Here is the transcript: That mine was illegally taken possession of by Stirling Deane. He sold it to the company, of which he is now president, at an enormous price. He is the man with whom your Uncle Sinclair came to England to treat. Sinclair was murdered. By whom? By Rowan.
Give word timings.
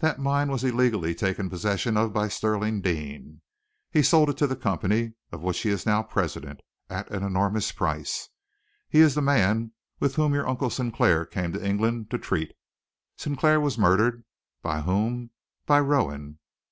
That 0.00 0.18
mine 0.18 0.50
was 0.50 0.64
illegally 0.64 1.14
taken 1.14 1.48
possession 1.48 1.96
of 1.96 2.12
by 2.12 2.26
Stirling 2.26 2.80
Deane. 2.80 3.40
He 3.92 4.02
sold 4.02 4.28
it 4.28 4.36
to 4.38 4.48
the 4.48 4.56
company, 4.56 5.12
of 5.30 5.42
which 5.42 5.60
he 5.60 5.68
is 5.70 5.86
now 5.86 6.02
president, 6.02 6.58
at 6.88 7.08
an 7.12 7.22
enormous 7.22 7.70
price. 7.70 8.30
He 8.88 8.98
is 8.98 9.14
the 9.14 9.22
man 9.22 9.70
with 10.00 10.16
whom 10.16 10.34
your 10.34 10.48
Uncle 10.48 10.70
Sinclair 10.70 11.24
came 11.24 11.52
to 11.52 11.64
England 11.64 12.10
to 12.10 12.18
treat. 12.18 12.50
Sinclair 13.16 13.60
was 13.60 13.78
murdered. 13.78 14.24
By 14.60 14.80
whom? 14.80 15.30
By 15.66 15.78
Rowan. 15.78 16.40